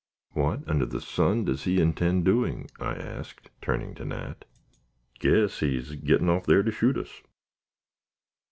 "What 0.31 0.67
under 0.67 0.87
the 0.87 0.99
sun 0.99 1.45
does 1.45 1.65
he 1.65 1.79
intend 1.79 2.25
doing?" 2.25 2.71
I 2.79 2.95
asked, 2.95 3.51
turning 3.61 3.93
to 3.93 4.05
Nat. 4.05 4.45
"Guess 5.19 5.59
he's 5.59 5.91
getting 5.93 6.27
off 6.27 6.47
there 6.47 6.63
to 6.63 6.71
shoot 6.71 6.97
us." 6.97 7.21